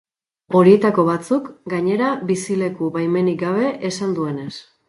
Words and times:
Horietako 0.59 1.05
batzuk, 1.09 1.51
gainera, 1.75 2.09
bizileku-baimenik 2.31 3.41
gabe, 3.47 3.73
esan 3.95 4.21
duenez. 4.21 4.53